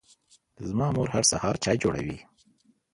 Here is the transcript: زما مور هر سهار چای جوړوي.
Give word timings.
زما 0.67 0.87
مور 0.95 1.07
هر 1.15 1.23
سهار 1.31 1.55
چای 1.63 1.77
جوړوي. 1.83 2.17